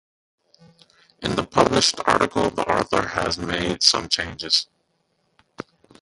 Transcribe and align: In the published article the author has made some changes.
In 1.21 1.35
the 1.35 1.45
published 1.45 1.99
article 2.07 2.49
the 2.49 2.63
author 2.63 3.09
has 3.09 3.37
made 3.37 3.83
some 3.83 4.09
changes. 4.09 4.65